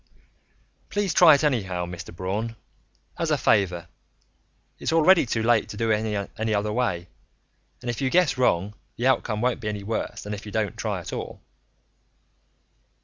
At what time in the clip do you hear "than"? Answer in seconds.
10.23-10.33